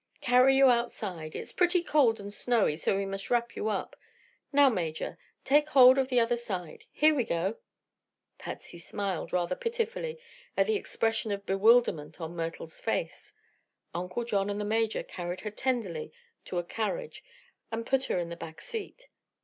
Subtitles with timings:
[0.21, 1.35] "Carry you outside.
[1.35, 3.95] It's pretty cold and snowy, so we must wrap you up.
[4.51, 6.85] Now, Major, take hold on the other side.
[6.91, 7.57] Here we go!"
[8.39, 10.19] Patsy smiled rather pitifully
[10.57, 13.31] at the expression of bewilderment on Myrtle's face.
[13.93, 16.11] Uncle John and the Major carried her tenderly
[16.45, 17.23] to a carriage
[17.71, 19.07] and put her in the back seat.